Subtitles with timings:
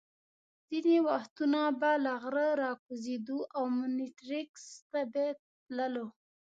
[0.69, 5.25] ځینې وختونه به له غره را کوزېدو او مونیټریکس ته به
[5.65, 6.07] تللو.